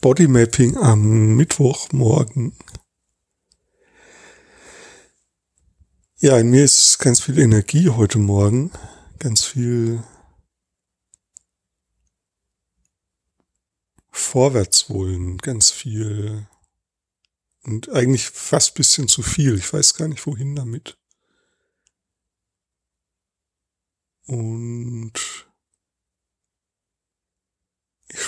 Bodymapping 0.00 0.76
am 0.76 1.36
Mittwochmorgen. 1.36 2.56
Ja, 6.18 6.38
in 6.38 6.50
mir 6.50 6.64
ist 6.64 6.98
ganz 6.98 7.20
viel 7.20 7.38
Energie 7.38 7.90
heute 7.90 8.18
Morgen, 8.18 8.70
ganz 9.18 9.44
viel 9.44 10.02
Vorwärtswollen, 14.10 15.38
ganz 15.38 15.70
viel 15.70 16.46
und 17.64 17.88
eigentlich 17.90 18.28
fast 18.30 18.74
bisschen 18.74 19.08
zu 19.08 19.22
viel. 19.22 19.56
Ich 19.56 19.72
weiß 19.72 19.94
gar 19.94 20.08
nicht, 20.08 20.26
wohin 20.26 20.54
damit. 20.54 20.98
Und 24.26 25.45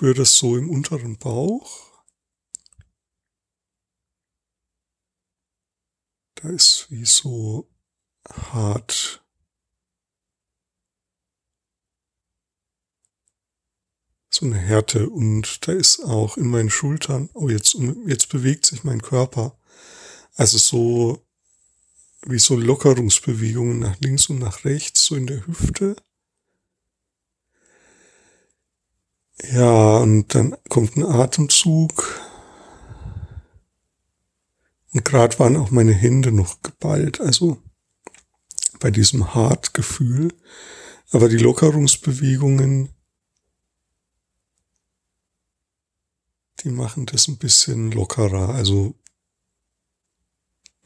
spüre 0.00 0.14
das 0.14 0.38
so 0.38 0.56
im 0.56 0.70
unteren 0.70 1.18
Bauch. 1.18 1.92
Da 6.36 6.48
ist 6.48 6.86
wie 6.88 7.04
so 7.04 7.70
hart. 8.26 9.22
So 14.30 14.46
eine 14.46 14.56
Härte 14.56 15.10
und 15.10 15.68
da 15.68 15.72
ist 15.72 16.00
auch 16.00 16.38
in 16.38 16.48
meinen 16.48 16.70
Schultern, 16.70 17.28
oh 17.34 17.50
jetzt, 17.50 17.74
jetzt 18.06 18.30
bewegt 18.30 18.64
sich 18.64 18.84
mein 18.84 19.02
Körper. 19.02 19.60
Also 20.34 20.56
so 20.56 21.28
wie 22.22 22.38
so 22.38 22.56
Lockerungsbewegungen 22.56 23.80
nach 23.80 24.00
links 24.00 24.30
und 24.30 24.38
nach 24.38 24.64
rechts, 24.64 25.04
so 25.04 25.14
in 25.14 25.26
der 25.26 25.46
Hüfte. 25.46 25.94
Ja, 29.48 29.98
und 29.98 30.34
dann 30.34 30.56
kommt 30.68 30.96
ein 30.96 31.04
Atemzug. 31.04 32.20
Und 34.92 35.04
gerade 35.04 35.38
waren 35.38 35.56
auch 35.56 35.70
meine 35.70 35.92
Hände 35.92 36.32
noch 36.32 36.62
geballt, 36.62 37.20
also 37.20 37.62
bei 38.80 38.90
diesem 38.90 39.34
Hartgefühl. 39.34 40.34
Aber 41.12 41.28
die 41.28 41.38
Lockerungsbewegungen, 41.38 42.90
die 46.60 46.70
machen 46.70 47.06
das 47.06 47.28
ein 47.28 47.38
bisschen 47.38 47.90
lockerer. 47.92 48.50
Also 48.50 48.94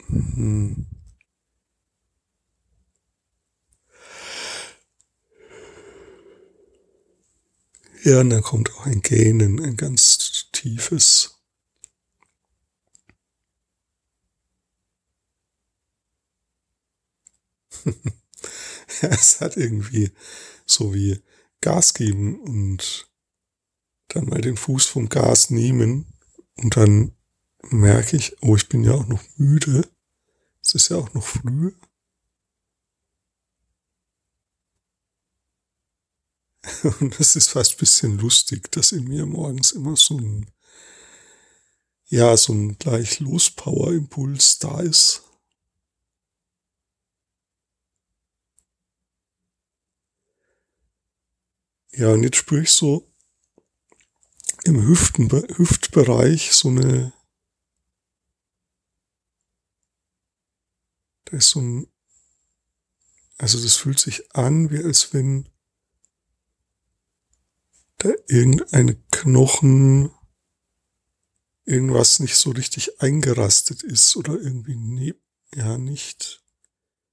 hm. 0.07 0.85
Ja, 8.05 8.21
und 8.21 8.29
dann 8.29 8.41
kommt 8.41 8.71
auch 8.75 8.85
ein 8.85 9.01
Gähnen, 9.01 9.59
ein 9.59 9.75
ganz 9.75 10.45
tiefes. 10.53 11.41
es 19.01 19.41
hat 19.41 19.57
irgendwie 19.57 20.11
so 20.65 20.93
wie 20.93 21.21
Gas 21.61 21.93
geben 21.93 22.39
und 22.39 23.09
dann 24.09 24.25
mal 24.25 24.41
den 24.41 24.57
Fuß 24.57 24.85
vom 24.85 25.09
Gas 25.09 25.49
nehmen 25.49 26.13
und 26.57 26.77
dann 26.77 27.13
merke 27.69 28.17
ich, 28.17 28.41
oh, 28.41 28.55
ich 28.55 28.69
bin 28.69 28.83
ja 28.83 28.93
auch 28.93 29.07
noch 29.07 29.23
müde. 29.37 29.87
Es 30.63 30.75
ist 30.75 30.89
ja 30.89 30.97
auch 30.97 31.13
noch 31.13 31.23
früh. 31.25 31.73
Und 36.99 37.19
es 37.19 37.35
ist 37.35 37.49
fast 37.49 37.73
ein 37.73 37.77
bisschen 37.77 38.17
lustig, 38.19 38.71
dass 38.71 38.91
in 38.91 39.05
mir 39.05 39.25
morgens 39.25 39.71
immer 39.71 39.95
so 39.95 40.17
ein, 40.19 40.51
ja, 42.05 42.37
so 42.37 42.53
ein 42.53 42.77
gleich 42.77 43.19
Los-Power-Impuls 43.19 44.59
da 44.59 44.81
ist. 44.81 45.23
Ja, 51.91 52.11
und 52.11 52.23
jetzt 52.23 52.35
spüre 52.35 52.61
ich 52.61 52.71
so 52.71 53.09
im 54.65 54.85
Hüften, 54.85 55.31
Hüftbereich 55.31 56.51
so 56.51 56.67
eine, 56.67 57.13
da 61.23 61.37
ist 61.37 61.49
so 61.49 61.61
ein, 61.61 61.87
also 63.37 63.61
das 63.63 63.77
fühlt 63.77 63.97
sich 63.97 64.35
an, 64.35 64.69
wie 64.71 64.83
als 64.83 65.13
wenn 65.13 65.49
da 68.05 68.13
irgendeine 68.27 68.95
Knochen, 69.11 70.11
irgendwas 71.65 72.19
nicht 72.19 72.35
so 72.35 72.51
richtig 72.51 73.01
eingerastet 73.01 73.81
ist 73.81 74.15
oder 74.15 74.33
irgendwie 74.33 74.75
ne, 74.75 75.15
ja 75.55 75.77
nicht 75.77 76.43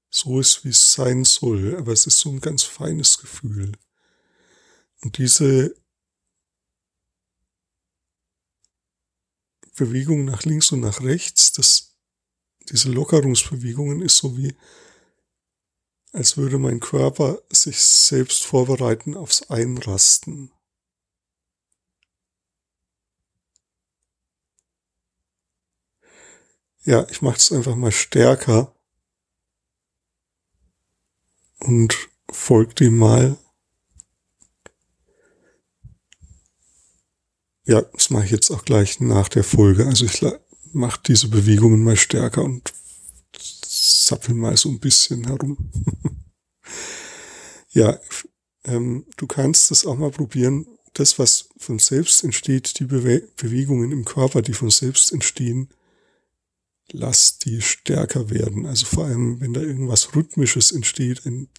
so 0.09 0.39
ist, 0.39 0.63
wie 0.63 0.69
es 0.69 0.93
sein 0.93 1.23
soll. 1.23 1.75
Aber 1.77 1.91
es 1.91 2.05
ist 2.05 2.19
so 2.19 2.29
ein 2.29 2.39
ganz 2.39 2.63
feines 2.63 3.17
Gefühl. 3.17 3.71
Und 5.01 5.17
diese 5.17 5.75
Bewegung 9.75 10.25
nach 10.25 10.43
links 10.43 10.71
und 10.71 10.81
nach 10.81 11.01
rechts, 11.01 11.51
das, 11.53 11.97
diese 12.69 12.91
Lockerungsbewegungen 12.91 14.03
ist 14.03 14.17
so 14.17 14.37
wie, 14.37 14.55
als 16.11 16.37
würde 16.37 16.59
mein 16.59 16.79
Körper 16.79 17.41
sich 17.49 17.79
selbst 17.79 18.43
vorbereiten 18.43 19.17
aufs 19.17 19.49
Einrasten. 19.49 20.51
Ja, 26.85 27.07
ich 27.09 27.21
mache 27.21 27.37
es 27.37 27.51
einfach 27.51 27.75
mal 27.75 27.93
stärker 27.93 28.75
und 31.59 32.09
folgt 32.29 32.81
dem 32.81 32.97
mal. 32.97 33.37
Ja, 37.65 37.81
das 37.81 38.09
mache 38.09 38.25
ich 38.25 38.31
jetzt 38.31 38.51
auch 38.51 38.65
gleich 38.65 38.99
nach 38.99 39.29
der 39.29 39.45
Folge. 39.45 39.85
Also 39.85 40.03
ich 40.03 40.25
mache 40.73 40.99
diese 41.07 41.29
Bewegungen 41.29 41.83
mal 41.85 41.95
stärker 41.95 42.43
und 42.43 42.73
zappel 43.31 44.35
mal 44.35 44.57
so 44.57 44.67
ein 44.67 44.79
bisschen 44.81 45.23
herum. 45.25 45.71
ja, 47.69 47.97
ähm, 48.65 49.05
du 49.15 49.25
kannst 49.25 49.71
das 49.71 49.85
auch 49.85 49.95
mal 49.95 50.11
probieren. 50.11 50.67
Das, 50.91 51.17
was 51.17 51.47
von 51.57 51.79
selbst 51.79 52.25
entsteht, 52.25 52.77
die 52.79 52.85
Bewe 52.85 53.21
Bewegungen 53.37 53.93
im 53.93 54.03
Körper, 54.03 54.41
die 54.41 54.53
von 54.53 54.69
selbst 54.69 55.13
entstehen, 55.13 55.69
lass 56.91 57.37
die 57.37 57.61
stärker 57.61 58.29
werden. 58.29 58.65
Also 58.65 58.85
vor 58.85 59.05
allem, 59.05 59.39
wenn 59.39 59.53
da 59.53 59.61
irgendwas 59.61 60.15
Rhythmisches 60.15 60.71
entsteht, 60.71 61.25
ein, 61.25 61.49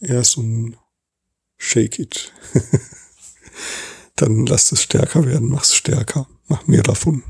eher 0.00 0.24
so 0.24 0.42
ein 0.42 0.76
Shake 1.56 1.98
it. 1.98 2.32
Dann 4.16 4.46
lass 4.46 4.72
es 4.72 4.82
stärker 4.82 5.26
werden, 5.26 5.48
mach's 5.48 5.74
stärker, 5.74 6.26
mach 6.48 6.66
mehr 6.66 6.82
davon. 6.82 7.22